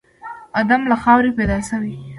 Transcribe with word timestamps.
ادم 0.59 0.81
له 0.91 0.95
خاورې 1.03 1.31
پيدا 1.37 1.57
شوی 1.69 1.91
و. 1.97 2.01